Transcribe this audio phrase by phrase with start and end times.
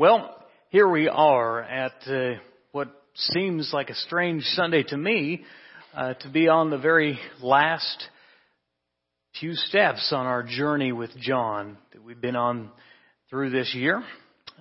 [0.00, 0.34] Well,
[0.70, 2.40] here we are at uh,
[2.72, 5.44] what seems like a strange Sunday to me
[5.94, 8.04] uh, to be on the very last
[9.38, 12.70] few steps on our journey with John that we've been on
[13.28, 14.02] through this year.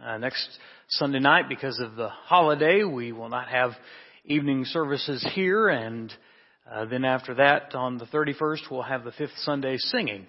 [0.04, 0.46] Uh, next
[0.90, 3.72] Sunday night, because of the holiday, we will not have
[4.26, 6.12] evening services here, and
[6.70, 10.28] uh, then after that, on the 31st, we'll have the fifth Sunday singing.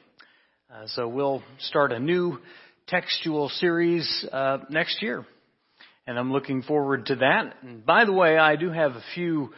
[0.72, 2.38] Uh, so we'll start a new
[2.90, 5.24] textual series uh, next year.
[6.06, 7.54] And I'm looking forward to that.
[7.62, 9.50] And by the way, I do have a few,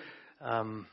[0.43, 0.87] um,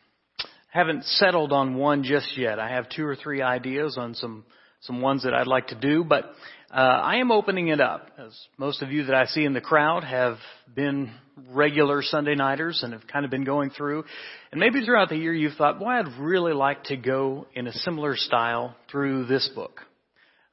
[0.72, 2.60] haven't settled on one just yet.
[2.60, 4.46] I have two or three ideas on some,
[4.82, 6.26] some ones that I'd like to do, but
[6.72, 8.12] uh, I am opening it up.
[8.18, 10.38] As most of you that I see in the crowd have
[10.74, 11.12] been
[11.50, 14.06] regular Sunday nighters and have kind of been going through.
[14.52, 17.74] And maybe throughout the year you've thought, boy, I'd really like to go in a
[17.74, 19.82] similar style through this book.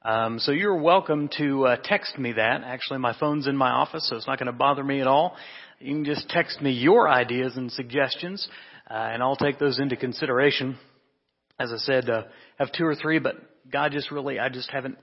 [0.03, 2.61] Um, so you're welcome to uh, text me that.
[2.63, 5.35] Actually, my phone's in my office, so it's not going to bother me at all.
[5.79, 8.47] You can just text me your ideas and suggestions,
[8.89, 10.77] uh, and I'll take those into consideration.
[11.59, 12.23] As I said, uh,
[12.59, 13.35] have two or three, but
[13.71, 14.99] God just really, I just haven't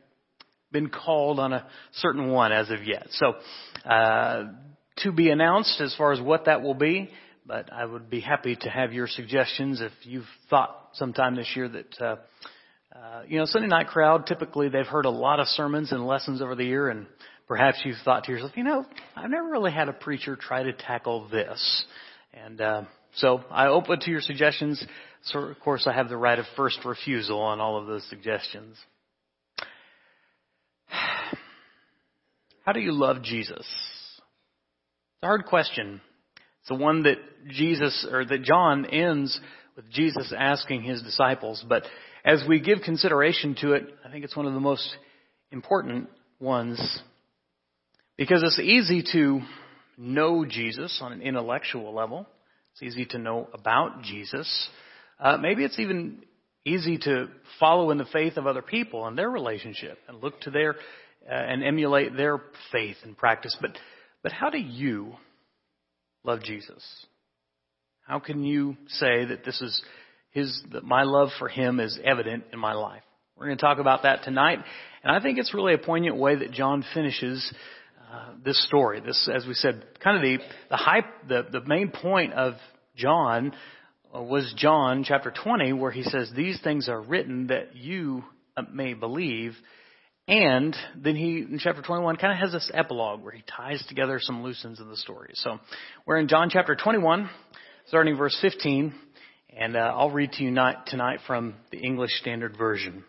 [0.70, 3.08] been called on a certain one as of yet.
[3.10, 3.34] So,
[3.84, 4.44] uh,
[4.98, 7.10] to be announced as far as what that will be,
[7.44, 11.68] but I would be happy to have your suggestions if you've thought sometime this year
[11.68, 12.16] that uh,
[12.94, 16.40] uh, you know, Sunday night crowd, typically they've heard a lot of sermons and lessons
[16.40, 17.06] over the year, and
[17.48, 18.86] perhaps you've thought to yourself, you know,
[19.16, 21.84] I've never really had a preacher try to tackle this.
[22.32, 22.82] And uh,
[23.14, 24.84] so I open to your suggestions.
[25.24, 28.76] So, of course, I have the right of first refusal on all of those suggestions.
[30.88, 33.58] How do you love Jesus?
[33.58, 34.20] It's
[35.22, 36.00] a hard question.
[36.60, 37.16] It's the one that
[37.48, 39.38] Jesus, or that John ends
[39.76, 41.82] with Jesus asking his disciples, but
[42.24, 44.96] as we give consideration to it, I think it's one of the most
[45.50, 46.08] important
[46.40, 47.00] ones
[48.16, 49.40] because it's easy to
[49.98, 52.26] know Jesus on an intellectual level.
[52.72, 54.68] It's easy to know about Jesus.
[55.20, 56.22] Uh, maybe it's even
[56.64, 57.28] easy to
[57.60, 60.76] follow in the faith of other people and their relationship and look to their
[61.30, 62.40] uh, and emulate their
[62.72, 63.56] faith and practice.
[63.60, 63.72] But
[64.22, 65.14] but how do you
[66.24, 66.82] love Jesus?
[68.06, 69.82] How can you say that this is
[70.34, 73.02] his, my love for him is evident in my life.
[73.36, 74.58] We're going to talk about that tonight,
[75.02, 77.52] and I think it's really a poignant way that John finishes
[78.12, 79.00] uh, this story.
[79.00, 80.38] This, as we said, kind of the
[80.70, 82.54] the hype, the the main point of
[82.96, 83.52] John
[84.14, 88.24] uh, was John chapter 20, where he says, "These things are written that you
[88.56, 89.54] uh, may believe."
[90.26, 94.18] And then he, in chapter 21, kind of has this epilogue where he ties together
[94.20, 95.32] some loose ends of the story.
[95.34, 95.58] So
[96.06, 97.28] we're in John chapter 21,
[97.88, 98.94] starting verse 15.
[99.56, 100.50] And uh, I'll read to you
[100.86, 103.04] tonight from the English Standard Version.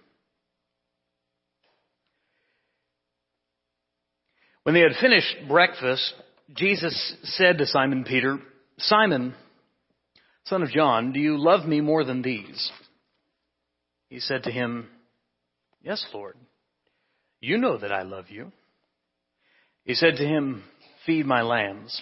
[4.63, 6.13] When they had finished breakfast,
[6.55, 8.39] Jesus said to Simon Peter,
[8.77, 9.33] Simon,
[10.45, 12.71] son of John, do you love me more than these?
[14.09, 14.87] He said to him,
[15.81, 16.35] Yes, Lord.
[17.41, 18.51] You know that I love you.
[19.83, 20.63] He said to him,
[21.05, 22.01] Feed my lambs.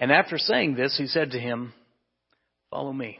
[0.00, 1.74] And after saying this, he said to him,
[2.70, 3.18] Follow me.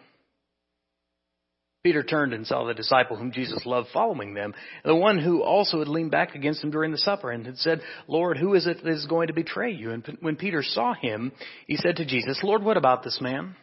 [1.82, 4.54] Peter turned and saw the disciple whom Jesus loved following them,
[4.84, 7.80] the one who also had leaned back against him during the supper and had said,
[8.06, 9.90] Lord, who is it that is going to betray you?
[9.90, 11.32] And when Peter saw him,
[11.66, 13.56] he said to Jesus, Lord, what about this man?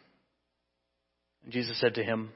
[1.43, 2.31] And Jesus said to him,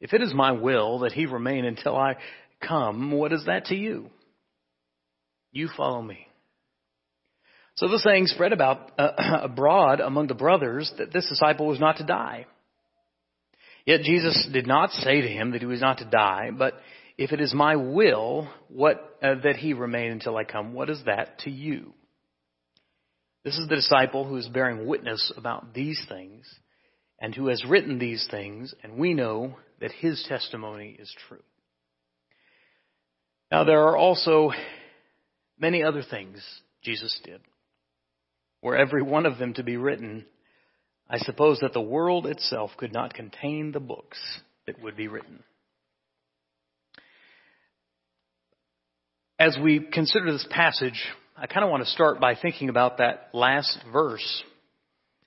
[0.00, 2.16] If it is my will that he remain until I
[2.60, 4.10] come, what is that to you?
[5.52, 6.26] You follow me.
[7.76, 9.12] So the saying spread about uh,
[9.42, 12.46] abroad among the brothers that this disciple was not to die.
[13.86, 16.74] Yet Jesus did not say to him that he was not to die, but
[17.16, 21.02] if it is my will what uh, that he remain until I come, what is
[21.06, 21.94] that to you?
[23.44, 26.46] This is the disciple who is bearing witness about these things
[27.18, 31.42] and who has written these things, and we know that his testimony is true.
[33.50, 34.52] Now, there are also
[35.58, 36.42] many other things
[36.82, 37.40] Jesus did.
[38.62, 40.26] Were every one of them to be written,
[41.08, 44.18] I suppose that the world itself could not contain the books
[44.66, 45.42] that would be written.
[49.38, 51.00] As we consider this passage,
[51.36, 54.44] I kind of want to start by thinking about that last verse.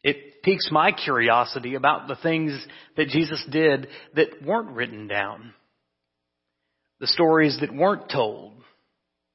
[0.04, 2.66] It piques my curiosity about the things
[2.96, 5.54] that Jesus did that weren't written down.
[7.00, 8.54] The stories that weren't told.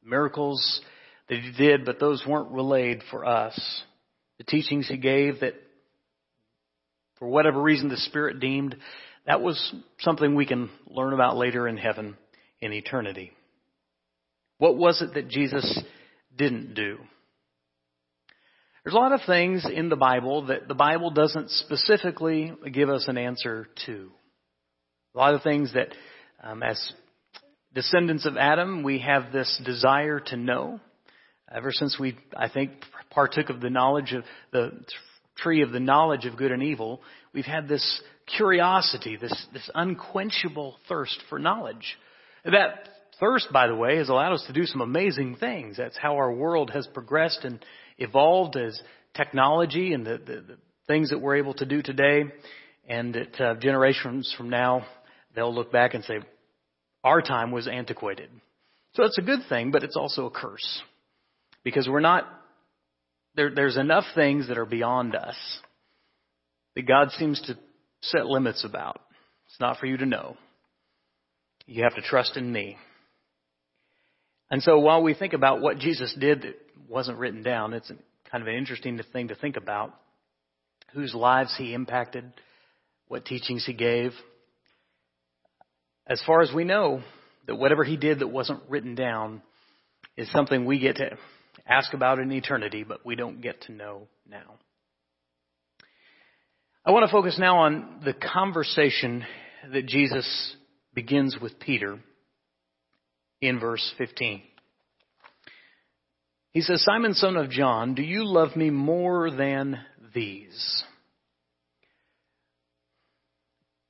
[0.04, 0.80] Miracles
[1.28, 3.82] that he did, but those weren't relayed for us.
[4.38, 5.54] The teachings he gave that,
[7.18, 8.76] for whatever reason, the Spirit deemed
[9.26, 12.16] that was something we can learn about later in heaven
[12.60, 13.32] in eternity.
[14.56, 15.82] What was it that Jesus
[16.34, 16.98] didn't do?
[18.82, 23.06] There's a lot of things in the Bible that the Bible doesn't specifically give us
[23.06, 24.10] an answer to.
[25.14, 25.88] A lot of things that,
[26.42, 26.92] um, as
[27.74, 30.80] descendants of Adam, we have this desire to know.
[31.54, 32.70] Ever since we, I think,
[33.10, 34.72] partook of the knowledge of the
[35.36, 37.00] tree of the knowledge of good and evil,
[37.32, 38.02] we've had this
[38.36, 41.96] curiosity, this, this unquenchable thirst for knowledge.
[42.44, 45.76] That thirst, by the way, has allowed us to do some amazing things.
[45.76, 47.64] That's how our world has progressed and
[47.96, 48.80] evolved as
[49.14, 52.24] technology and the, the, the things that we're able to do today.
[52.88, 54.86] And that uh, generations from now,
[55.34, 56.20] they'll look back and say,
[57.04, 58.30] our time was antiquated.
[58.94, 60.82] So it's a good thing, but it's also a curse.
[61.64, 62.26] Because we're not,
[63.34, 65.36] there, there's enough things that are beyond us
[66.74, 67.58] that God seems to
[68.02, 69.00] set limits about.
[69.46, 70.36] It's not for you to know.
[71.66, 72.76] You have to trust in me.
[74.50, 76.56] And so while we think about what Jesus did that
[76.88, 77.90] wasn't written down, it's
[78.30, 79.92] kind of an interesting thing to think about.
[80.94, 82.32] Whose lives he impacted,
[83.08, 84.12] what teachings he gave.
[86.06, 87.02] As far as we know,
[87.46, 89.42] that whatever he did that wasn't written down
[90.16, 91.18] is something we get to
[91.66, 94.54] ask about in eternity, but we don't get to know now.
[96.84, 99.24] I want to focus now on the conversation
[99.72, 100.56] that Jesus
[100.94, 101.98] begins with Peter
[103.40, 104.42] in verse 15.
[106.52, 109.78] He says, Simon, son of John, do you love me more than
[110.14, 110.82] these?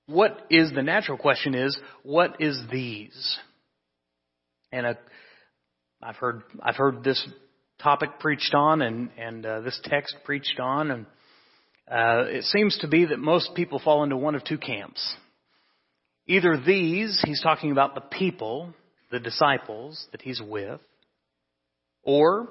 [0.06, 3.38] What is the natural question is, what is these?
[4.72, 4.98] And a,
[6.02, 7.22] I've heard, I've heard this
[7.82, 11.06] topic preached on and, and uh, this text preached on and
[11.90, 15.16] uh, it seems to be that most people fall into one of two camps.
[16.26, 18.74] Either these, he's talking about the people,
[19.10, 20.80] the disciples that he's with,
[22.02, 22.48] or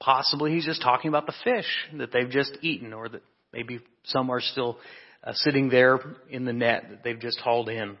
[0.00, 1.66] possibly he's just talking about the fish
[1.96, 3.22] that they've just eaten, or that
[3.54, 4.76] maybe some are still
[5.22, 5.98] uh, sitting there
[6.28, 7.96] in the net that they've just hauled in.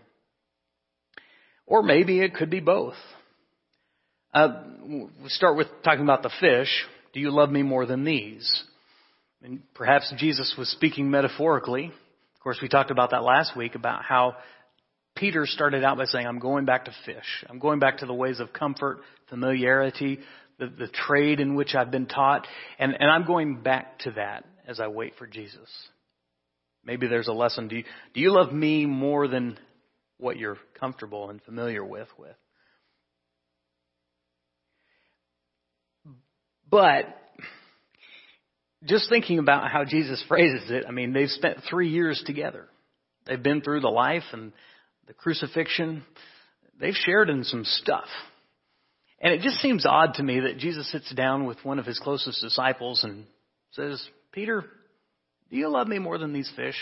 [1.66, 2.96] Or maybe it could be both.
[4.34, 4.48] Uh,
[4.84, 6.68] we start with talking about the fish.
[7.12, 8.64] Do you love me more than these?
[9.42, 11.86] And perhaps Jesus was speaking metaphorically.
[11.86, 14.34] Of course, we talked about that last week about how
[15.14, 17.44] Peter started out by saying, I'm going back to fish.
[17.48, 18.98] I'm going back to the ways of comfort,
[19.30, 20.18] familiarity,
[20.58, 22.46] the, the trade in which I've been taught,
[22.80, 25.68] and, and I'm going back to that as I wait for Jesus.
[26.84, 27.68] Maybe there's a lesson.
[27.68, 29.58] Do you, do you love me more than
[30.18, 32.08] what you're comfortable and familiar with?
[32.18, 32.34] with?
[36.70, 37.06] But
[38.84, 42.66] just thinking about how Jesus phrases it, I mean, they've spent three years together.
[43.26, 44.52] They've been through the life and
[45.06, 46.04] the crucifixion.
[46.78, 48.08] They've shared in some stuff.
[49.20, 51.98] And it just seems odd to me that Jesus sits down with one of his
[51.98, 53.24] closest disciples and
[53.72, 54.64] says, Peter,
[55.50, 56.76] do you love me more than these fish?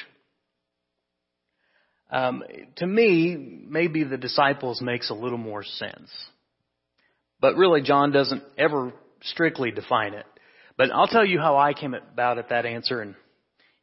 [2.11, 2.43] Um,
[2.77, 6.11] to me, maybe the disciples makes a little more sense.
[7.41, 8.93] But really, John doesn't ever
[9.23, 10.27] strictly define it.
[10.77, 13.15] But I'll tell you how I came about at that answer, and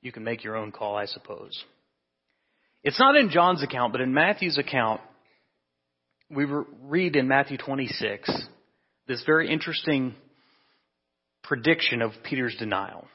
[0.02, 1.64] you can make your own call, I suppose.
[2.84, 5.02] It's not in John's account, but in Matthew's account,
[6.30, 8.30] we read in Matthew 26
[9.08, 10.16] this very interesting
[11.44, 13.08] prediction of Peter's denial.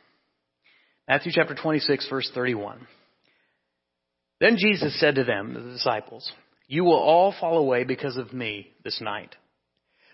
[1.08, 2.86] Matthew chapter 26, verse 31.
[4.40, 6.30] Then Jesus said to them, the disciples,
[6.66, 9.34] You will all fall away because of me this night.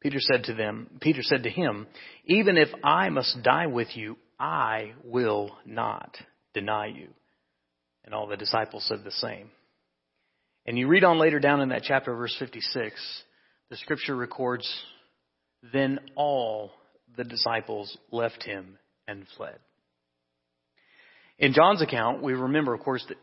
[0.00, 1.86] Peter said to them, Peter said to him,
[2.24, 6.16] Even if I must die with you, I will not
[6.54, 7.08] deny you.
[8.04, 9.50] And all the disciples said the same.
[10.66, 12.94] And you read on later down in that chapter, verse 56,
[13.70, 14.68] the scripture records,
[15.72, 16.72] Then all
[17.16, 19.58] the disciples left him and fled.
[21.38, 23.18] In John's account, we remember, of course, that,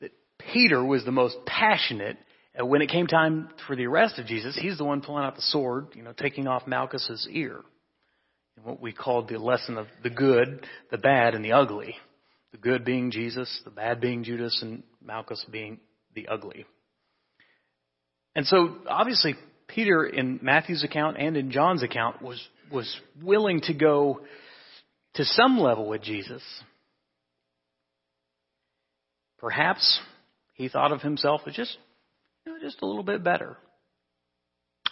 [0.00, 0.12] that
[0.52, 2.16] Peter was the most passionate.
[2.58, 5.36] And when it came time for the arrest of Jesus, he's the one pulling out
[5.36, 7.60] the sword, you know, taking off Malchus's ear.
[8.56, 11.94] And what we called the lesson of the good, the bad, and the ugly.
[12.50, 15.78] The good being Jesus, the bad being Judas, and Malchus being
[16.16, 16.66] the ugly.
[18.34, 19.36] And so, obviously,
[19.68, 24.22] Peter in Matthew's account and in John's account was, was willing to go
[25.14, 26.42] to some level with Jesus.
[29.38, 30.00] Perhaps
[30.54, 31.76] he thought of himself as just,
[32.48, 33.56] know, just a little bit better.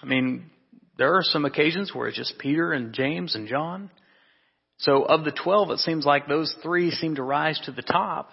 [0.03, 0.51] I mean,
[0.99, 3.91] there are some occasions where it's just Peter and James and John.
[4.79, 8.31] So of the twelve, it seems like those three seem to rise to the top.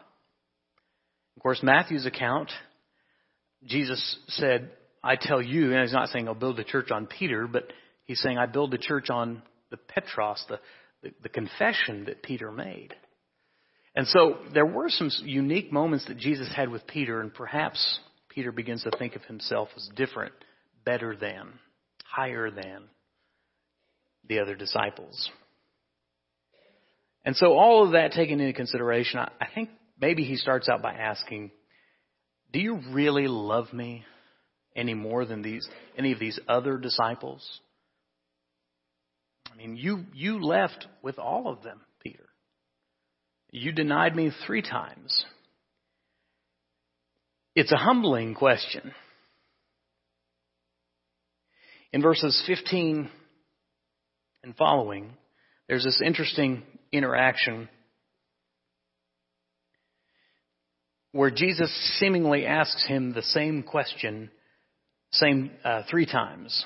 [1.38, 2.52] Of course, Matthew's account,
[3.66, 4.72] Jesus said,
[5.04, 7.72] I tell you, and he's not saying I'll build a church on Peter, but
[8.06, 10.60] he's saying I build a church on the Petros, the,
[11.02, 12.94] the, the confession that Peter made.
[13.96, 18.00] And so there were some unique moments that Jesus had with Peter, and perhaps
[18.34, 20.34] Peter begins to think of himself as different,
[20.86, 21.54] better than,
[22.04, 22.84] higher than
[24.28, 25.30] the other disciples.
[27.26, 30.94] And so all of that taken into consideration, I, think maybe he starts out by
[30.94, 31.52] asking,
[32.52, 34.04] do you really love me
[34.76, 37.62] any more than these, any of these other disciples?
[39.52, 41.82] I mean, you, you left with all of them.
[42.02, 42.26] Peter.
[43.52, 45.24] You denied me three times.
[47.56, 48.94] It's a humbling question.
[51.92, 53.10] In verses 15
[54.44, 55.12] and following,
[55.68, 57.70] there's this interesting interaction
[61.12, 64.32] where Jesus seemingly asks him the same question,
[65.12, 66.66] same uh, three times.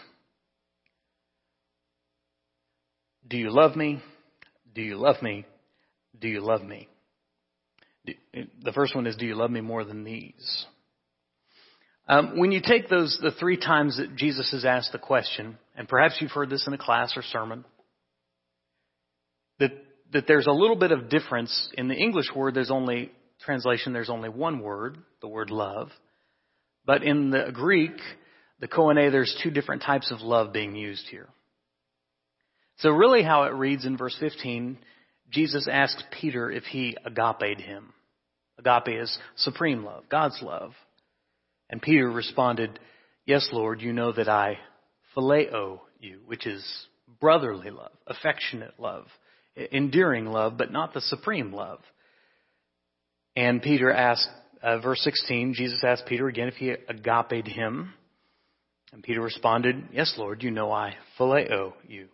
[3.27, 4.01] Do you love me?
[4.73, 5.45] Do you love me?
[6.17, 6.87] Do you love me?
[8.05, 10.65] The first one is, Do you love me more than these?
[12.09, 15.87] Um, when you take those, the three times that Jesus has asked the question, and
[15.87, 17.65] perhaps you've heard this in a class or sermon,
[19.59, 19.71] that,
[20.13, 23.11] that there's a little bit of difference in the English word, there's only,
[23.41, 25.89] translation, there's only one word, the word love.
[26.85, 27.99] But in the Greek,
[28.61, 31.27] the Koine, there's two different types of love being used here.
[32.77, 34.77] So really how it reads in verse 15
[35.29, 37.91] Jesus asked Peter if he agape'd him.
[38.57, 40.71] Agape is supreme love, God's love.
[41.69, 42.79] And Peter responded,
[43.25, 44.57] Yes, Lord, you know that I
[45.15, 46.63] phileo you, which is
[47.19, 49.05] brotherly love, affectionate love,
[49.71, 51.79] endearing love, but not the supreme love.
[53.35, 54.29] And Peter asked,
[54.63, 57.93] uh, verse 16, Jesus asked Peter again if he agape'd him.
[58.93, 62.07] And Peter responded, Yes, Lord, you know I phileo you.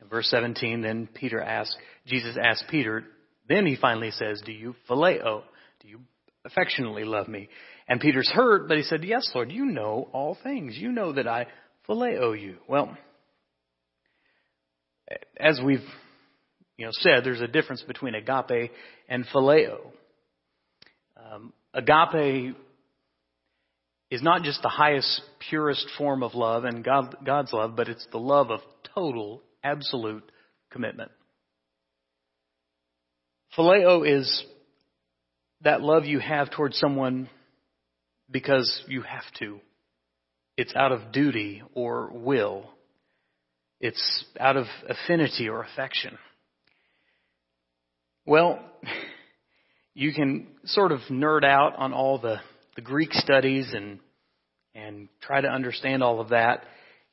[0.00, 1.76] In verse 17, then Peter asked,
[2.06, 3.04] Jesus asked Peter,
[3.48, 5.42] then he finally says, Do you phileo?
[5.80, 6.00] Do you
[6.44, 7.48] affectionately love me?
[7.86, 10.76] And Peter's hurt, but he said, Yes, Lord, you know all things.
[10.76, 11.46] You know that I
[11.88, 12.56] phileo you.
[12.66, 12.96] Well,
[15.38, 15.84] as we've
[16.76, 18.70] you know said, there's a difference between agape
[19.08, 19.78] and phileo.
[21.16, 22.56] Um, agape
[24.10, 28.06] is not just the highest, purest form of love and God, God's love, but it's
[28.12, 28.60] the love of
[28.94, 30.24] total absolute
[30.70, 31.10] commitment.
[33.56, 34.44] Phileo is
[35.62, 37.28] that love you have towards someone
[38.30, 39.60] because you have to.
[40.56, 42.70] It's out of duty or will.
[43.80, 46.16] It's out of affinity or affection.
[48.26, 48.60] Well,
[49.94, 52.36] you can sort of nerd out on all the,
[52.76, 53.98] the Greek studies and
[54.74, 56.64] and try to understand all of that.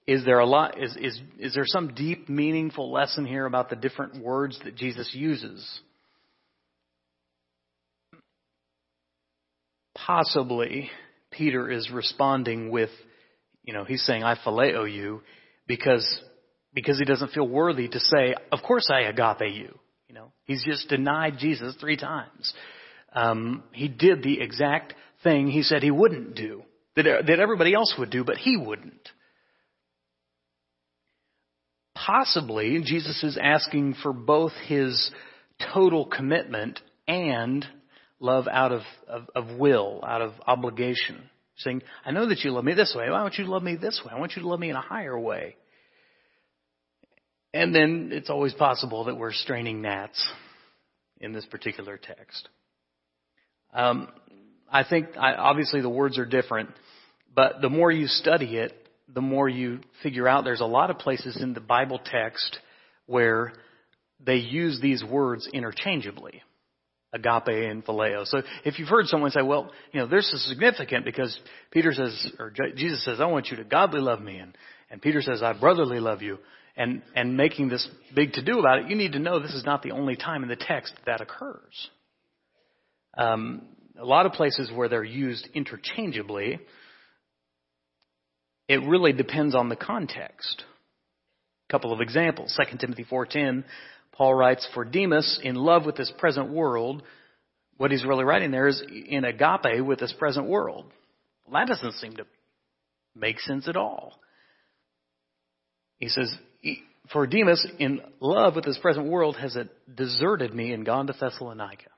[0.08, 3.75] Is there a lot, is, is, is there some deep, meaningful lesson here about the
[3.75, 5.80] different words that Jesus uses?
[10.05, 10.89] Possibly,
[11.31, 12.89] Peter is responding with,
[13.63, 15.22] you know, he's saying, I phileo you,
[15.67, 16.22] because,
[16.74, 19.77] because he doesn't feel worthy to say, of course I agape you.
[20.08, 22.53] You know, he's just denied Jesus three times.
[23.13, 24.93] Um, he did the exact
[25.24, 26.63] thing he said he wouldn't do,
[26.96, 29.10] that, that everybody else would do, but he wouldn't.
[31.96, 35.12] Possibly, Jesus is asking for both his
[35.74, 37.65] total commitment and
[38.22, 41.30] love out of, of, of will, out of obligation.
[41.58, 43.10] Saying, I know that you love me this way.
[43.10, 44.13] Why don't you love me this way?
[44.16, 45.58] I want you to love me in a higher way.
[47.54, 50.32] And then it's always possible that we're straining gnats
[51.20, 52.48] in this particular text.
[53.74, 54.08] Um,
[54.72, 56.70] I think I, obviously the words are different,
[57.36, 58.74] but the more you study it,
[59.13, 62.60] the more you figure out there's a lot of places in the Bible text
[63.06, 63.51] where
[64.25, 66.42] they use these words interchangeably.
[67.13, 68.25] Agape and phileo.
[68.25, 71.38] So if you've heard someone say, well, you know, this is significant because
[71.70, 74.58] Peter says, or Jesus says, I want you to godly love me, and,
[74.89, 76.38] and Peter says, I brotherly love you,
[76.77, 79.65] and, and making this big to do about it, you need to know this is
[79.65, 81.89] not the only time in the text that, occurs.
[83.18, 83.63] Um,
[84.00, 86.60] a lot of places where they're used interchangeably,
[88.70, 90.63] it really depends on the context.
[91.70, 92.58] A couple of examples.
[92.72, 93.65] 2 Timothy 4.10,
[94.22, 97.01] Paul writes, For Demas, in love with this present world,
[97.78, 100.86] what he's really writing there is in agape with this present world.
[101.48, 102.28] Well, that doesn't seem to
[103.16, 104.20] make sense at all.
[105.98, 106.32] He says,
[107.12, 109.58] For Demas, in love with this present world, has
[109.92, 111.90] deserted me and gone to Thessalonica.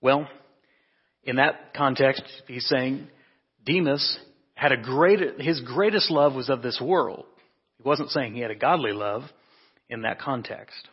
[0.00, 0.26] Well,
[1.24, 3.08] in that context, he's saying
[3.66, 4.18] Demas
[4.54, 7.26] had a great, his greatest love was of this world.
[7.76, 9.24] He wasn't saying he had a godly love
[9.88, 10.88] in that context.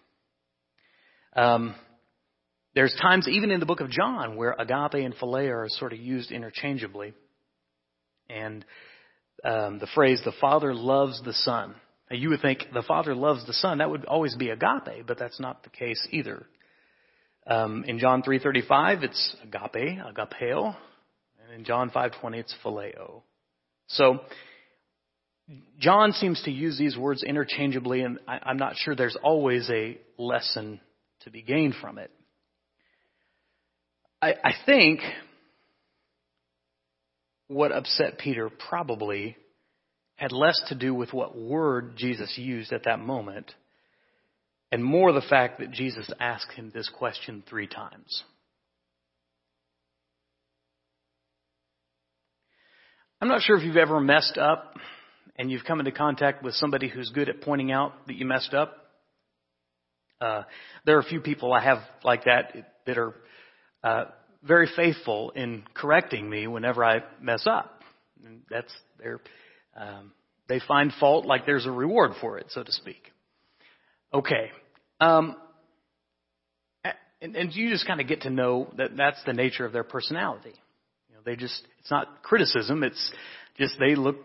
[1.36, 1.75] Um,
[2.74, 6.00] there's times, even in the book of John, where agape and phileo are sort of
[6.00, 7.13] used interchangeably.
[8.29, 8.65] And
[9.43, 11.75] um, the phrase, the Father loves the Son.
[12.10, 13.79] Now, you would think the Father loves the Son.
[13.79, 16.45] That would always be agape, but that's not the case either.
[17.48, 20.75] Um, in John 3:35, it's agape, agapeo,
[21.43, 23.24] and in John 5:20, it's phileo.
[23.88, 24.19] So
[25.79, 30.79] John seems to use these words interchangeably, and I'm not sure there's always a lesson
[31.21, 32.12] to be gained from it.
[34.21, 34.99] I, I think
[37.47, 39.36] what upset Peter probably
[40.15, 43.52] had less to do with what word Jesus used at that moment
[44.71, 48.23] and more the fact that Jesus asked him this question three times.
[53.19, 54.76] I'm not sure if you've ever messed up
[55.41, 58.54] and you've come into contact with somebody who's good at pointing out that you messed
[58.54, 58.77] up.
[60.21, 60.43] Uh,
[60.86, 62.54] there are a few people I have like that
[62.86, 63.15] that are
[63.84, 64.04] uh,
[64.43, 67.82] very faithful in correcting me whenever I mess up.
[68.23, 69.19] And that's their,
[69.75, 70.12] um,
[70.47, 73.01] they find fault like there's a reward for it, so to speak.
[74.13, 74.51] Okay.
[74.99, 75.36] Um,
[77.19, 79.84] and, and you just kind of get to know that that's the nature of their
[79.84, 80.54] personality.
[81.10, 83.12] You know, they just, it's not criticism, it's
[83.58, 84.17] just they look,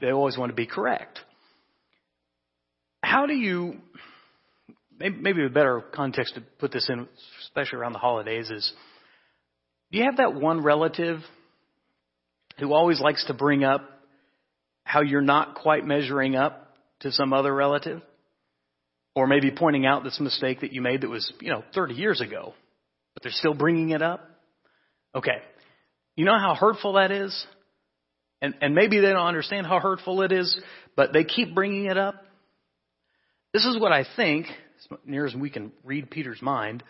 [0.00, 1.20] they always want to be correct.
[3.02, 3.76] How do you,
[4.98, 7.06] maybe a better context to put this in,
[7.42, 8.72] especially around the holidays, is
[9.92, 11.20] do you have that one relative
[12.58, 13.88] who always likes to bring up
[14.84, 18.02] how you're not quite measuring up to some other relative?
[19.14, 22.20] Or maybe pointing out this mistake that you made that was, you know, 30 years
[22.20, 22.54] ago,
[23.14, 24.28] but they're still bringing it up?
[25.14, 25.38] Okay.
[26.16, 27.46] You know how hurtful that is?
[28.44, 30.54] And, and maybe they don't understand how hurtful it is,
[30.96, 32.22] but they keep bringing it up.
[33.54, 36.82] This is what I think, as near as we can read Peter's mind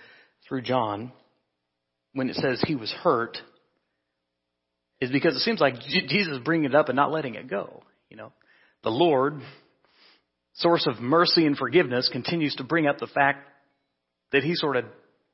[0.49, 1.12] through John,
[2.12, 3.38] when it says he was hurt,
[5.01, 7.85] is because it seems like Jesus is bringing it up and not letting it go.
[8.11, 8.33] You know,
[8.83, 9.40] the Lord
[10.55, 13.49] source of mercy and forgiveness, continues to bring up the fact
[14.33, 14.87] that he sort of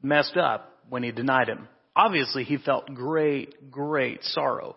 [0.02, 1.66] messed up when he denied him.
[1.96, 4.76] Obviously, he felt great, great sorrow.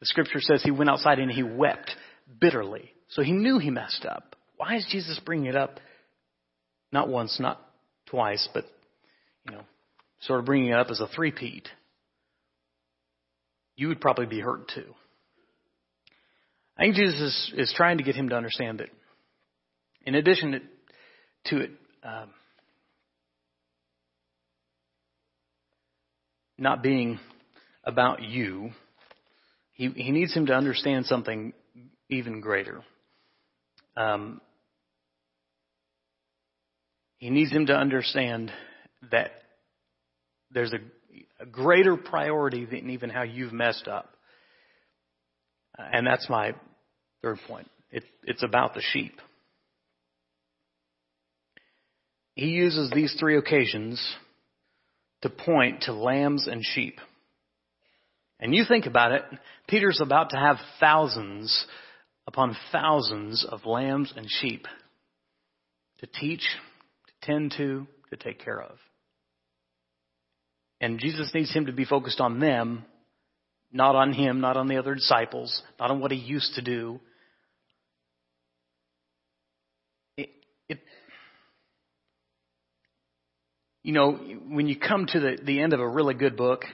[0.00, 1.90] The scripture says he went outside and he wept
[2.40, 2.92] bitterly.
[3.08, 4.36] So he knew he messed up.
[4.56, 5.80] Why is Jesus bringing it up?
[6.92, 7.60] Not once, not
[8.06, 8.64] twice, but,
[9.46, 9.62] you know,
[10.20, 11.68] sort of bringing it up as a three-peat.
[13.76, 14.94] You would probably be hurt too.
[16.76, 18.88] I think Jesus is, is trying to get him to understand that
[20.04, 20.62] in addition
[21.46, 21.70] to it,
[22.02, 22.30] um,
[26.56, 27.18] not being
[27.84, 28.70] about you,
[29.78, 31.54] he, he needs him to understand something
[32.10, 32.82] even greater.
[33.96, 34.42] Um,
[37.16, 38.52] he needs him to understand
[39.10, 39.30] that
[40.50, 40.78] there's a,
[41.42, 44.10] a greater priority than even how you've messed up.
[45.78, 46.54] And that's my
[47.22, 47.70] third point.
[47.90, 49.18] It, it's about the sheep.
[52.38, 54.00] he uses these three occasions
[55.22, 57.00] to point to lambs and sheep.
[58.40, 59.22] And you think about it,
[59.66, 61.66] Peter's about to have thousands
[62.26, 64.66] upon thousands of lambs and sheep
[66.00, 66.46] to teach,
[67.06, 68.76] to tend to, to take care of.
[70.80, 72.84] And Jesus needs him to be focused on them,
[73.72, 77.00] not on him, not on the other disciples, not on what he used to do.
[80.16, 80.30] It,
[80.68, 80.78] it,
[83.82, 86.64] you know, when you come to the, the end of a really good book,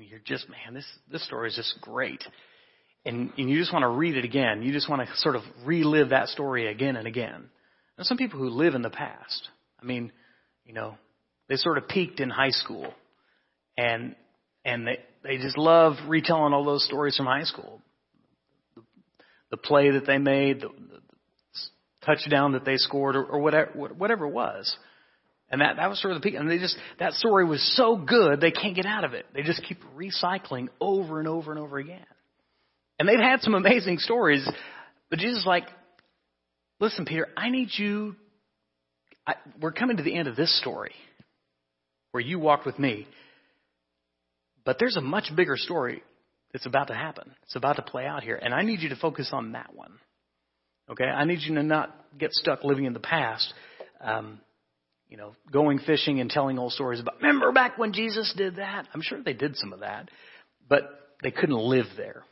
[0.00, 2.24] and you're just, man, this, this story is just great.
[3.04, 4.62] And, and you just want to read it again.
[4.62, 7.50] You just want to sort of relive that story again and again.
[7.96, 9.48] There's some people who live in the past.
[9.80, 10.10] I mean,
[10.64, 10.96] you know,
[11.48, 12.94] they sort of peaked in high school
[13.76, 14.14] and
[14.64, 17.82] and they they just love retelling all those stories from high school.
[18.76, 18.82] The,
[19.50, 21.00] the play that they made, the, the
[22.06, 24.74] touchdown that they scored, or, or whatever whatever it was.
[25.50, 26.38] And that, that was sort of the peak.
[26.38, 29.26] And they just, that story was so good, they can't get out of it.
[29.34, 32.06] They just keep recycling over and over and over again.
[32.98, 34.48] And they've had some amazing stories,
[35.08, 35.64] but Jesus is like,
[36.80, 38.14] listen, Peter, I need you,
[39.26, 40.92] I, we're coming to the end of this story
[42.12, 43.06] where you walked with me.
[44.64, 46.02] But there's a much bigger story
[46.52, 47.34] that's about to happen.
[47.44, 48.36] It's about to play out here.
[48.36, 49.92] And I need you to focus on that one.
[50.90, 51.04] Okay?
[51.04, 53.52] I need you to not get stuck living in the past.
[54.00, 54.40] Um,
[55.10, 58.86] you know, going fishing and telling old stories about, remember back when Jesus did that?
[58.94, 60.08] I'm sure they did some of that,
[60.68, 60.82] but
[61.22, 62.22] they couldn't live there.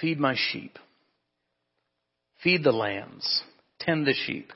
[0.00, 0.78] Feed my sheep.
[2.42, 3.42] Feed the lambs.
[3.80, 4.52] Tend the sheep.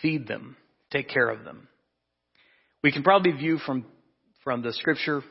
[0.00, 0.56] Feed them.
[0.90, 1.68] Take care of them.
[2.82, 3.84] We can probably view from,
[4.42, 5.22] from the scripture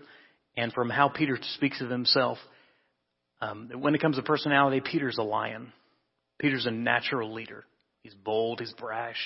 [0.55, 2.37] and from how Peter speaks of himself
[3.41, 5.71] um, that when it comes to personality, Peter's a lion.
[6.39, 7.63] Peter's a natural leader.
[8.01, 8.59] He's bold.
[8.59, 9.17] He's brash.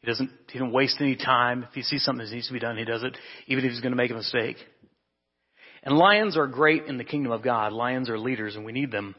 [0.00, 1.64] He doesn't, he doesn't waste any time.
[1.64, 3.16] If he sees something that needs to be done, he does it,
[3.46, 4.56] even if he's going to make a mistake.
[5.82, 7.72] And lions are great in the kingdom of God.
[7.72, 9.14] Lions are leaders and we need them.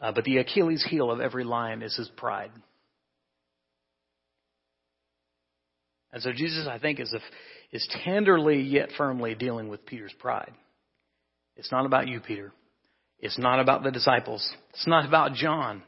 [0.00, 2.50] Uh, but the Achilles heel of every lion is his pride.
[6.12, 7.20] And so Jesus, I think, is, a,
[7.74, 10.52] is tenderly yet firmly dealing with Peter's pride.
[11.56, 12.52] It's not about you, Peter.
[13.18, 14.48] It's not about the disciples.
[14.70, 15.82] It's not about John.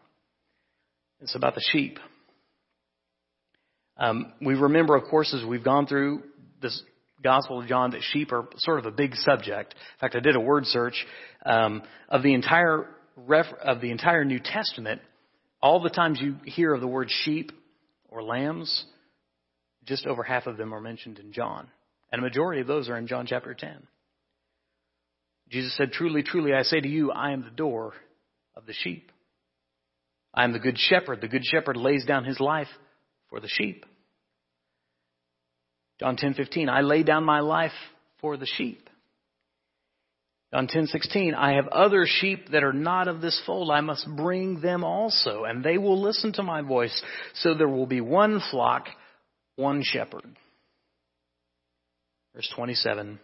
[1.23, 1.99] It's about the sheep.
[3.97, 6.25] Um, we remember, of course, as we've gone through
[6.61, 6.83] this
[7.23, 9.75] Gospel of John, that sheep are sort of a big subject.
[9.75, 11.07] In fact, I did a word search
[11.47, 15.01] um, of the entire ref, of the entire New Testament.
[15.61, 17.53] All the times you hear of the word sheep
[18.09, 18.85] or lambs,
[19.85, 21.69] just over half of them are mentioned in John.
[22.11, 23.87] And a majority of those are in John chapter 10.
[25.51, 27.93] Jesus said, Truly, truly, I say to you, I am the door
[28.57, 29.12] of the sheep.
[30.35, 31.21] I am the good shepherd.
[31.21, 32.69] The good shepherd lays down his life
[33.29, 33.85] for the sheep.
[36.01, 37.73] John 10:15, I lay down my life
[38.21, 38.89] for the sheep.
[40.53, 43.71] John 10:16, I have other sheep that are not of this fold.
[43.71, 47.03] I must bring them also, and they will listen to my voice.
[47.35, 48.89] So there will be one flock
[49.57, 50.37] one shepherd.
[52.35, 53.19] Verse 27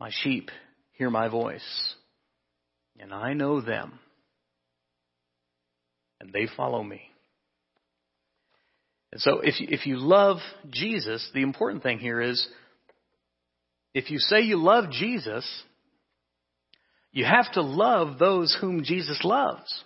[0.00, 0.50] My sheep
[0.92, 1.94] hear my voice,
[2.98, 3.98] and I know them,
[6.24, 7.02] and they follow me.
[9.12, 10.38] And so, if you, if you love
[10.70, 12.48] Jesus, the important thing here is
[13.92, 15.48] if you say you love Jesus,
[17.12, 19.84] you have to love those whom Jesus loves.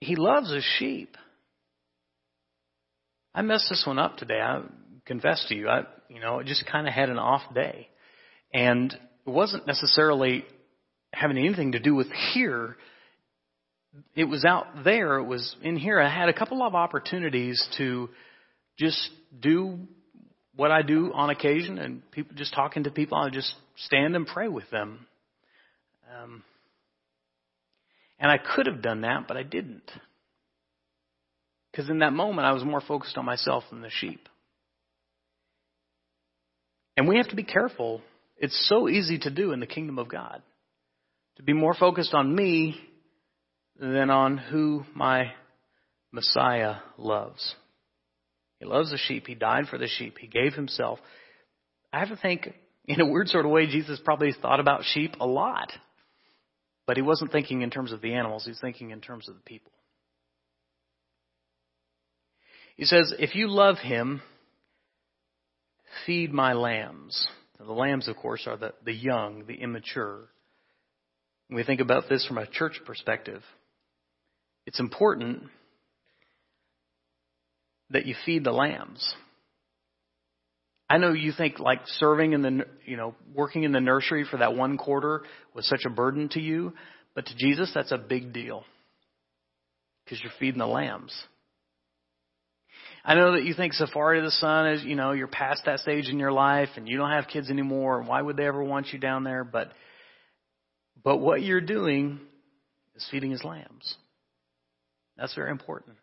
[0.00, 1.16] He loves his sheep.
[3.34, 4.40] I messed this one up today.
[4.42, 4.62] I
[5.06, 5.68] confess to you.
[5.68, 7.88] I, you know, just kind of had an off day.
[8.52, 10.44] And it wasn't necessarily
[11.12, 12.76] having anything to do with here.
[14.14, 15.18] It was out there.
[15.18, 16.00] It was in here.
[16.00, 18.08] I had a couple of opportunities to
[18.78, 19.78] just do
[20.56, 23.18] what I do on occasion and people just talking to people.
[23.18, 25.06] I just stand and pray with them.
[26.14, 26.42] Um,
[28.18, 29.90] and I could have done that, but I didn't.
[31.70, 34.28] Because in that moment, I was more focused on myself than the sheep.
[36.96, 38.02] And we have to be careful.
[38.36, 40.42] It's so easy to do in the kingdom of God.
[41.42, 42.76] To be more focused on me
[43.76, 45.32] than on who my
[46.12, 47.56] Messiah loves.
[48.60, 49.26] He loves the sheep.
[49.26, 50.18] He died for the sheep.
[50.20, 51.00] He gave himself.
[51.92, 52.48] I have to think,
[52.84, 55.72] in a weird sort of way, Jesus probably thought about sheep a lot.
[56.86, 59.40] But he wasn't thinking in terms of the animals, he's thinking in terms of the
[59.40, 59.72] people.
[62.76, 64.22] He says, If you love him,
[66.06, 67.26] feed my lambs.
[67.58, 70.28] Now, the lambs, of course, are the, the young, the immature.
[71.52, 73.42] When we think about this from a church perspective,
[74.64, 75.42] it's important
[77.90, 79.14] that you feed the lambs.
[80.88, 84.38] I know you think like serving in the, you know, working in the nursery for
[84.38, 86.72] that one quarter was such a burden to you,
[87.14, 88.64] but to Jesus, that's a big deal.
[90.06, 91.12] Because you're feeding the lambs.
[93.04, 96.08] I know that you think Safari the Sun is, you know, you're past that stage
[96.08, 98.00] in your life and you don't have kids anymore.
[98.00, 99.44] Why would they ever want you down there?
[99.44, 99.72] But,
[101.04, 102.20] but what you're doing
[102.94, 103.96] is feeding his lambs.
[105.16, 105.96] That's very important.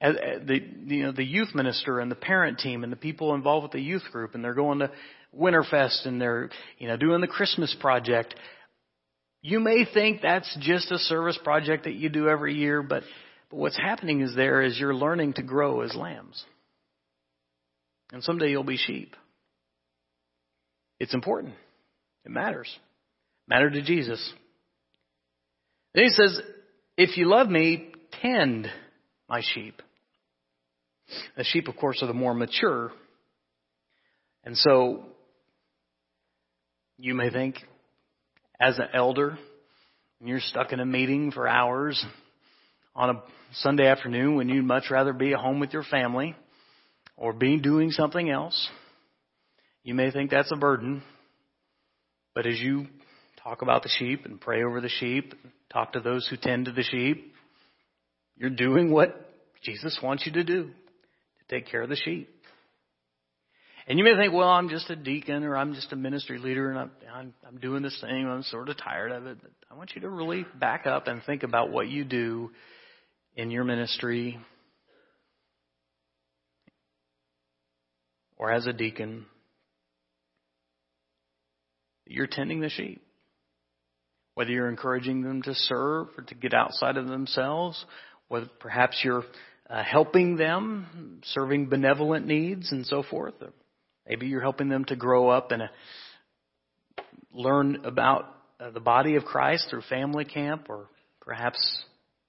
[0.00, 3.34] As, uh, the you know the youth minister and the parent team and the people
[3.34, 4.92] involved with the youth group and they're going to
[5.36, 8.34] Winterfest and they're you know doing the Christmas project.
[9.42, 13.02] You may think that's just a service project that you do every year, but
[13.50, 16.44] but what's happening is there is you're learning to grow as lambs.
[18.12, 19.14] And someday you'll be sheep.
[20.98, 21.54] It's important.
[22.28, 22.68] It matters.
[23.48, 24.32] Matter to Jesus.
[25.94, 26.38] Then he says,
[26.98, 28.68] if you love me, tend
[29.28, 29.80] my sheep.
[31.38, 32.92] The sheep, of course, are the more mature.
[34.44, 35.04] And so
[36.98, 37.56] you may think,
[38.60, 39.38] as an elder,
[40.20, 42.04] and you're stuck in a meeting for hours
[42.94, 43.22] on a
[43.54, 46.36] Sunday afternoon when you'd much rather be at home with your family
[47.16, 48.68] or be doing something else.
[49.82, 51.02] You may think that's a burden,
[52.38, 52.86] but as you
[53.42, 55.34] talk about the sheep and pray over the sheep,
[55.72, 57.34] talk to those who tend to the sheep,
[58.36, 60.72] you're doing what Jesus wants you to do to
[61.50, 62.30] take care of the sheep.
[63.88, 66.70] And you may think, well, I'm just a deacon or I'm just a ministry leader
[66.70, 68.28] and I'm, I'm, I'm doing this thing.
[68.28, 69.38] I'm sort of tired of it.
[69.42, 72.52] But I want you to really back up and think about what you do
[73.34, 74.38] in your ministry
[78.36, 79.26] or as a deacon,
[82.08, 83.02] you're tending the sheep.
[84.34, 87.84] Whether you're encouraging them to serve or to get outside of themselves,
[88.28, 89.24] whether perhaps you're
[89.68, 93.34] uh, helping them, serving benevolent needs and so forth.
[93.40, 93.50] Or
[94.06, 95.62] maybe you're helping them to grow up and
[97.32, 100.86] learn about uh, the body of Christ through family camp or
[101.20, 101.58] perhaps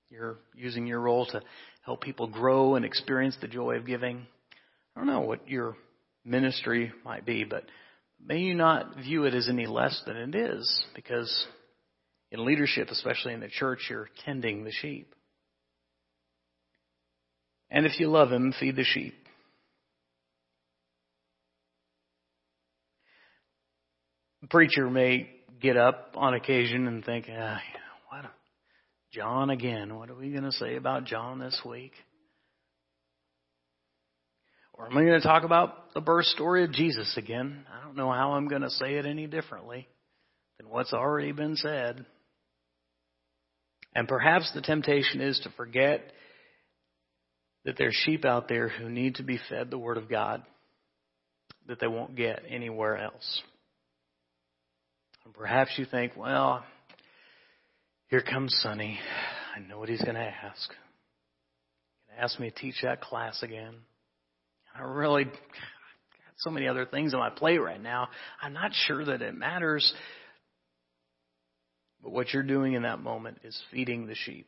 [0.10, 1.42] you're using your role to
[1.86, 4.26] help people grow and experience the joy of giving.
[4.96, 5.76] I don't know what your
[6.26, 7.64] ministry might be, but
[8.26, 11.48] may you not view it as any less than it is, because
[12.32, 15.14] in leadership, especially in the church, you're tending the sheep.
[17.72, 19.14] And if you love him, feed the sheep.
[24.42, 25.30] The preacher may
[25.62, 27.62] get up on occasion and think, ah,
[28.10, 28.26] what
[29.12, 29.96] John again.
[29.96, 31.94] What are we going to say about John this week?
[34.80, 37.66] Or am I going to talk about the birth story of Jesus again?
[37.70, 39.90] I don't know how I'm going to say it any differently
[40.58, 42.06] than what's already been said.
[43.94, 46.14] And perhaps the temptation is to forget
[47.66, 50.44] that there's sheep out there who need to be fed the Word of God
[51.68, 53.42] that they won't get anywhere else.
[55.26, 56.64] And perhaps you think, well,
[58.08, 58.98] here comes Sonny.
[59.54, 60.72] I know what he's going to ask.
[60.72, 63.76] He's going to ask me to teach that class again.
[64.80, 65.34] I really got
[66.38, 68.08] so many other things on my plate right now.
[68.42, 69.94] I'm not sure that it matters.
[72.02, 74.48] But what you're doing in that moment is feeding the sheep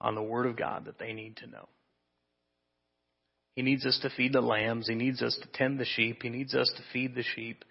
[0.00, 1.68] on the Word of God that they need to know.
[3.56, 4.86] He needs us to feed the lambs.
[4.88, 6.22] He needs us to tend the sheep.
[6.22, 7.64] He needs us to feed the sheep.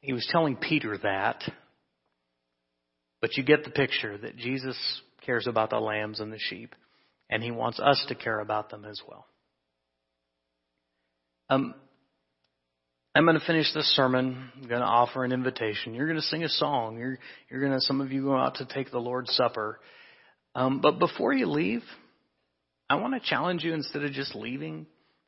[0.00, 1.42] He was telling Peter that
[3.20, 4.76] but you get the picture that Jesus
[5.24, 6.74] cares about the lambs and the sheep,
[7.30, 9.26] and he wants us to care about them as well.
[11.48, 11.74] Um,
[13.14, 14.50] I'm going to finish this sermon.
[14.56, 15.94] I'm going to offer an invitation.
[15.94, 16.98] You're going to sing a song.
[16.98, 19.78] You're, you're going to, some of you go out to take the Lord's Supper.
[20.54, 21.82] Um, but before you leave,
[22.90, 24.86] I want to challenge you instead of just leaving,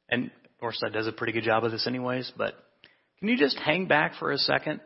[0.08, 0.30] and
[0.62, 2.54] Northside does a pretty good job of this anyways, but
[3.18, 4.80] can you just hang back for a second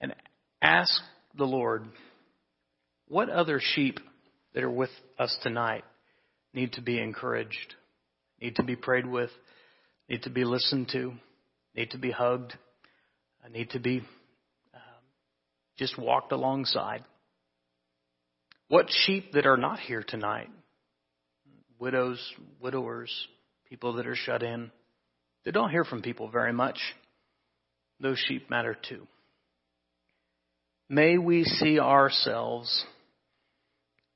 [0.00, 0.14] and
[0.62, 0.92] ask
[1.36, 1.84] the Lord
[3.08, 3.98] what other sheep
[4.54, 5.84] that are with us tonight
[6.52, 7.74] need to be encouraged,
[8.40, 9.30] need to be prayed with,
[10.08, 11.12] need to be listened to,
[11.74, 12.54] need to be hugged,
[13.54, 13.98] need to be
[14.74, 15.04] um,
[15.78, 17.04] just walked alongside?
[18.68, 20.50] What sheep that are not here tonight?
[21.78, 22.20] Widows,
[22.60, 23.12] widowers,
[23.68, 24.70] people that are shut in.
[25.44, 26.78] They don't hear from people very much.
[28.00, 29.06] Those sheep matter too.
[30.88, 32.84] May we see ourselves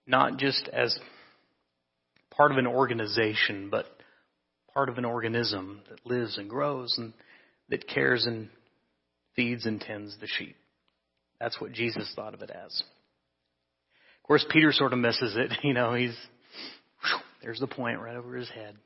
[0.06, 0.98] not just as
[2.30, 3.86] part of an organization, but
[4.78, 7.12] part of an organism that lives and grows and
[7.68, 8.48] that cares and
[9.34, 10.54] feeds and tends the sheep.
[11.40, 12.84] That's what Jesus thought of it as.
[14.22, 15.50] Of course, Peter sort of misses it.
[15.64, 16.16] You know, he's,
[17.02, 18.76] whew, there's the point right over his head.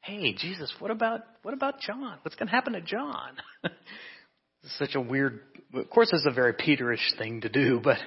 [0.00, 2.16] Hey, Jesus, what about, what about John?
[2.22, 3.36] What's going to happen to John?
[4.78, 5.40] such a weird,
[5.74, 7.98] of course, it's a very Peterish thing to do, but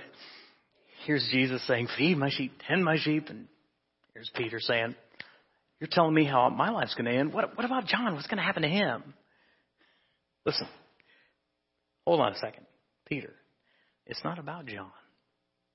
[1.06, 3.28] here's Jesus saying, feed my sheep, tend my sheep.
[3.30, 3.46] And
[4.16, 4.96] here's Peter saying,
[5.84, 7.34] you're telling me how my life's going to end.
[7.34, 8.14] What, what about John?
[8.14, 9.04] What's going to happen to him?
[10.46, 10.66] Listen,
[12.08, 12.66] hold on a second.
[13.06, 13.34] Peter,
[14.06, 14.94] it's not about John.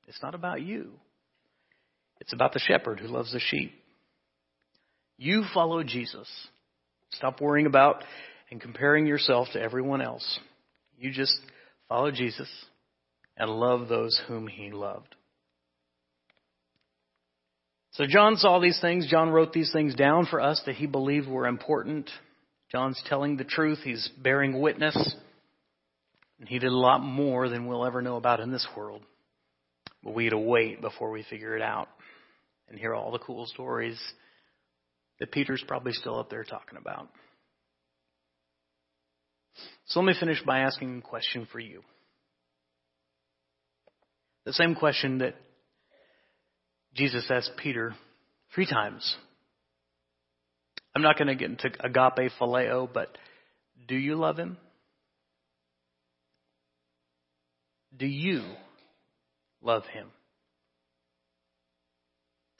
[0.06, 0.92] It's not about you.
[2.22, 3.70] It's about the shepherd who loves the sheep.
[5.18, 6.26] You follow Jesus.
[7.12, 8.02] Stop worrying about
[8.50, 10.40] and comparing yourself to everyone else.
[10.98, 11.38] You just
[11.86, 12.48] follow Jesus
[13.36, 15.14] and love those whom he loved.
[17.98, 19.08] So John saw these things.
[19.10, 22.08] John wrote these things down for us that he believed were important.
[22.70, 23.80] John's telling the truth.
[23.82, 24.94] He's bearing witness.
[26.38, 29.02] And he did a lot more than we'll ever know about in this world.
[30.04, 31.88] But we had to wait before we figure it out
[32.68, 34.00] and hear all the cool stories
[35.18, 37.08] that Peter's probably still up there talking about.
[39.86, 41.82] So let me finish by asking a question for you.
[44.44, 45.34] The same question that
[46.98, 47.94] Jesus asked Peter
[48.52, 49.16] three times.
[50.96, 53.16] I'm not going to get into agape phileo, but
[53.86, 54.56] do you love him?
[57.96, 58.42] Do you
[59.62, 60.08] love him?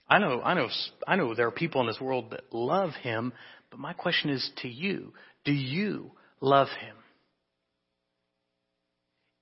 [0.08, 0.68] I know, I know,
[1.06, 3.32] I know there are people in this world that love him,
[3.70, 5.12] but my question is to you.
[5.44, 6.94] Do you love him?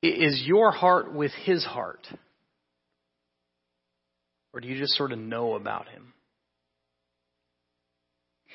[0.02, 2.06] Is your heart with his heart?
[4.57, 6.14] Or do you just sort of know about him?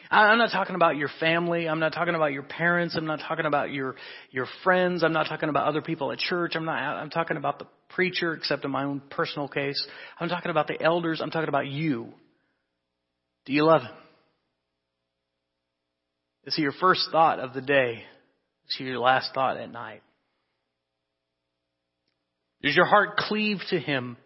[0.10, 1.70] I'm not talking about your family.
[1.70, 2.96] I'm not talking about your parents.
[2.96, 3.96] I'm not talking about your
[4.32, 5.04] your friends.
[5.04, 6.54] I'm not talking about other people at church.
[6.56, 6.76] I'm not.
[6.76, 9.88] I'm talking about the preacher, except in my own personal case.
[10.20, 11.22] I'm talking about the elders.
[11.22, 12.12] I'm talking about you.
[13.46, 13.96] Do you love him?
[16.46, 18.04] Is he your first thought of the day?
[18.68, 20.02] Is he your last thought at night?
[22.64, 24.18] Does your heart cleave to him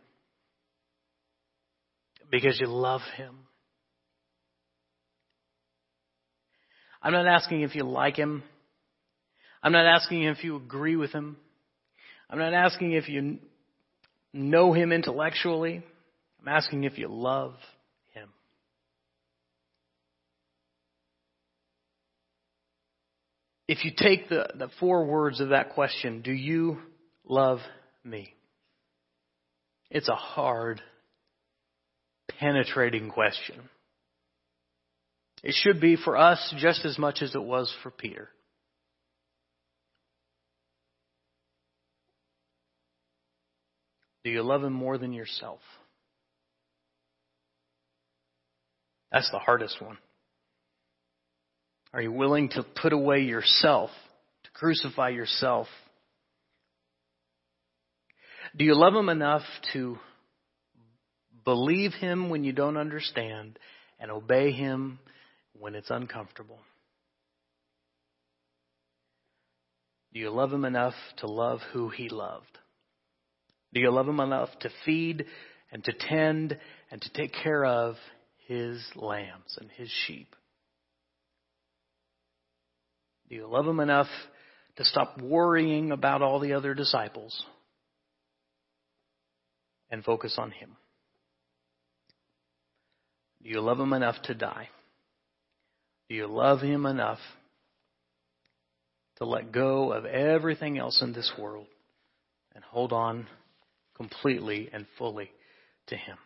[2.32, 3.36] because you love him?
[7.02, 8.44] I'm not asking if you like him.
[9.62, 11.38] I'm not asking if you agree with him.
[12.30, 13.40] I'm not asking if you
[14.34, 15.84] know him intellectually.
[16.42, 17.54] I'm asking if you love
[18.14, 18.30] him.
[23.68, 26.78] If you take the, the four words of that question, do you
[27.24, 27.60] love
[28.04, 28.34] me?
[29.90, 30.82] It's a hard,
[32.40, 33.70] penetrating question.
[35.44, 38.30] It should be for us just as much as it was for Peter.
[44.24, 45.60] Do you love him more than yourself?
[49.12, 50.00] That's the hardest one.
[51.94, 53.92] Are you willing to put away yourself,
[54.44, 55.68] to crucify yourself?
[58.58, 59.44] Do you love him enough
[59.74, 59.98] to
[61.46, 63.58] believe him when you don't understand
[64.00, 65.00] and obey him
[65.58, 66.60] when it's uncomfortable?
[70.14, 72.58] Do you love him enough to love who he loved?
[73.74, 75.26] Do you love him enough to feed
[75.72, 76.58] and to tend
[76.90, 77.96] and to take care of
[78.48, 80.36] his lambs and his sheep?
[83.30, 84.08] Do you love him enough
[84.78, 87.44] to stop worrying about all the other disciples
[89.90, 90.78] and focus on him?
[93.46, 94.68] Do you love him enough to die?
[96.10, 97.20] Do you love Him enough
[99.18, 101.68] to let go of everything else in this world
[102.54, 103.28] and hold on
[103.96, 105.32] completely and fully
[105.88, 106.18] to Him?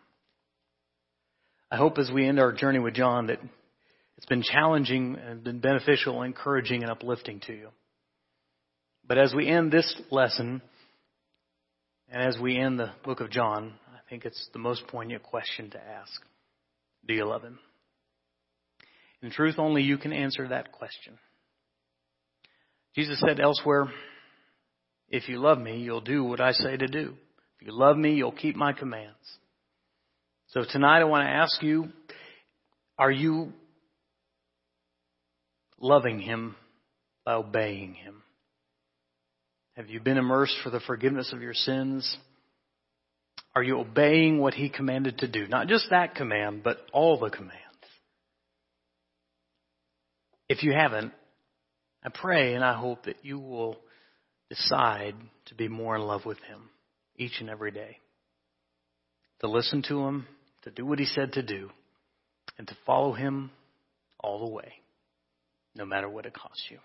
[1.71, 3.39] I hope as we end our journey with John that
[4.17, 7.69] it's been challenging and been beneficial, encouraging, and uplifting to you.
[9.07, 10.61] But as we end this lesson,
[12.09, 15.69] and as we end the book of John, I think it's the most poignant question
[15.69, 16.21] to ask.
[17.09, 17.57] Do you love him?
[19.23, 21.17] In truth, only you can answer that question.
[22.95, 23.87] Jesus said elsewhere,
[25.09, 27.15] If you love me, you'll do what I say to do.
[27.59, 29.17] If you love me, you'll keep my commands.
[30.49, 31.87] So tonight I want to ask you,
[32.99, 33.53] are you
[35.79, 36.55] loving him
[37.25, 38.21] by obeying him?
[39.75, 42.17] Have you been immersed for the forgiveness of your sins?
[43.55, 45.47] Are you obeying what he commanded to do?
[45.47, 47.55] Not just that command, but all the commands.
[50.47, 51.13] If you haven't,
[52.03, 53.77] I pray and I hope that you will
[54.49, 56.69] decide to be more in love with Him
[57.17, 57.97] each and every day.
[59.41, 60.27] To listen to Him,
[60.63, 61.69] to do what He said to do,
[62.57, 63.51] and to follow Him
[64.19, 64.73] all the way,
[65.75, 66.79] no matter what it costs you.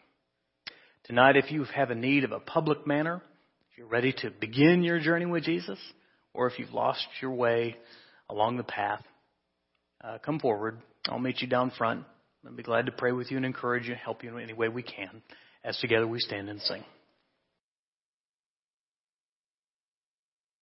[1.04, 3.22] Tonight, if you have a need of a public manner,
[3.70, 5.78] if you're ready to begin your journey with Jesus,
[6.34, 7.76] or if you've lost your way
[8.28, 9.02] along the path,
[10.02, 10.78] uh, come forward.
[11.08, 12.04] I'll meet you down front.
[12.44, 14.68] I'll be glad to pray with you and encourage you, help you in any way
[14.68, 15.22] we can
[15.64, 16.84] as together we stand and sing.